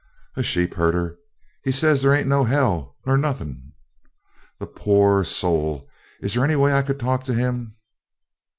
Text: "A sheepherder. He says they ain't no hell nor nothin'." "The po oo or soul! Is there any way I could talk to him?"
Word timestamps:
"A 0.35 0.41
sheepherder. 0.41 1.15
He 1.63 1.71
says 1.71 2.01
they 2.01 2.09
ain't 2.17 2.27
no 2.27 2.43
hell 2.43 2.95
nor 3.05 3.19
nothin'." 3.19 3.71
"The 4.59 4.65
po 4.65 4.93
oo 4.93 5.01
or 5.17 5.23
soul! 5.23 5.87
Is 6.21 6.33
there 6.33 6.43
any 6.43 6.55
way 6.55 6.73
I 6.73 6.81
could 6.81 6.99
talk 6.99 7.23
to 7.25 7.35
him?" 7.35 7.75